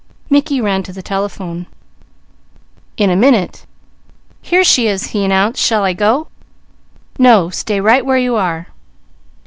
Mickey 0.31 0.59
ran 0.59 0.81
to 0.81 0.91
the 0.91 1.03
telephone. 1.03 1.67
In 2.97 3.11
a 3.11 3.15
minute, 3.15 3.67
"Here 4.41 4.63
she 4.63 4.87
is," 4.87 5.09
he 5.09 5.23
announced. 5.23 5.61
"Shall 5.63 5.83
I 5.83 5.93
go?" 5.93 6.27
"No! 7.19 7.51
Stay 7.51 7.79
right 7.79 8.03
where 8.03 8.17
you 8.17 8.35
are." 8.35 8.65